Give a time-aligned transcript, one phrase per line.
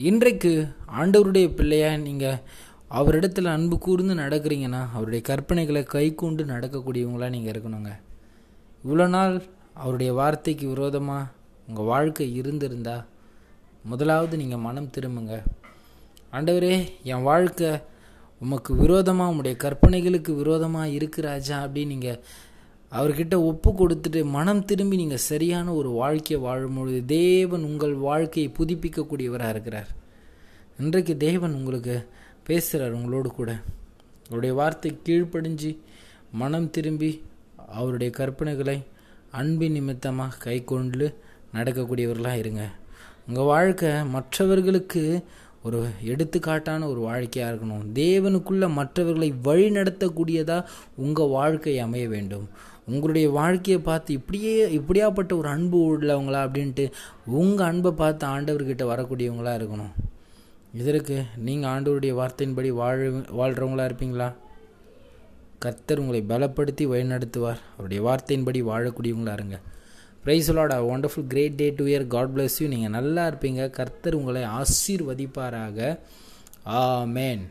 [0.00, 0.50] இன்றைக்கு
[0.98, 2.42] ஆண்டவருடைய பிள்ளையாக நீங்கள்
[2.90, 7.92] அவரிடத்துல அன்பு கூர்ந்து நடக்கிறீங்கன்னா அவருடைய கற்பனைகளை கை கொண்டு நடக்கக்கூடியவங்களா நீங்கள் இருக்கணுங்க.
[8.84, 9.34] இவ்வளோ நாள்
[9.82, 11.30] அவருடைய வார்த்தைக்கு விரோதமாக
[11.68, 12.96] உங்கள் வாழ்க்கை இருந்திருந்தா
[13.84, 15.34] முதலாவது நீங்கள் மனம் திரும்புங்க.
[16.32, 16.72] ஆண்டவரே
[17.12, 17.72] என் வாழ்க்கை
[18.40, 22.20] உமக்கு விரோதமாக உங்களுடைய கற்பனைகளுக்கு விரோதமாக இருக்குராஜா அப்படின்னு நீங்கள்
[22.92, 29.90] அவர்கிட்ட ஒப்பு கொடுத்துட்டு மனம் திரும்பி நீங்கள் சரியான ஒரு வாழ்க்கையை வாழும்பொழுது தேவன் உங்கள் வாழ்க்கையை புதுப்பிக்கக்கூடியவராக இருக்கிறார்.
[30.78, 31.96] இன்றைக்கு தேவன் உங்களுக்கு
[32.46, 33.50] பேசுகிறார் உங்களோடு கூட.
[34.26, 35.70] அவருடைய வார்த்தை கீழ்ப்படிஞ்சு
[36.32, 37.10] மனம் திரும்பி
[37.78, 38.78] அவருடைய கற்பனைகளை
[39.40, 41.06] அன்பின் நிமித்தமாக கை கொண்டு
[41.54, 42.64] நடக்கக்கூடியவர்களாக இருங்க.
[43.28, 45.02] உங்கள் வாழ்க்கை மற்றவர்களுக்கு
[45.62, 45.78] ஒரு
[46.12, 47.84] எடுத்துக்காட்டான ஒரு வாழ்க்கையாக இருக்கணும்.
[47.94, 52.48] தேவனுக்குள்ள மற்றவர்களை வழி நடத்தக்கூடியதாக உங்கள் வாழ்க்கை அமைய வேண்டும்.
[52.88, 56.84] உங்களுடைய வாழ்க்கையை பார்த்து இப்படியே இப்படியாப்பட்ட ஒரு அன்பு உள்ளவங்களா அப்படின்ட்டு
[57.40, 59.94] உங்கள் அன்பை பார்த்து ஆண்டவர்கிட்ட வரக்கூடியவங்களா இருக்கணும்.
[60.80, 61.16] இதற்கு
[61.46, 62.96] நீங்கள் ஆண்டவருடைய வார்த்தையின்படி வாழ
[63.38, 64.28] வாழ்கிறவங்களா இருப்பீங்களா?
[65.64, 67.60] கர்த்தர் உங்களை பலப்படுத்தி வழிநடத்துவார்.
[67.74, 69.58] அவருடைய வார்த்தையின்படி வாழக்கூடியவங்களா இருங்க.
[70.24, 73.62] Praise Lord a wonderful great day to year God bless you நீங்கள் நல்லா இருப்பீங்க.
[73.78, 75.78] கர்த்தர் உங்களை ஆசீர்வதிப்பாராக.
[76.78, 76.80] ஆ
[77.16, 77.44] மேன்